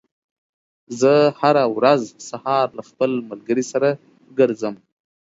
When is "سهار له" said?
2.29-2.83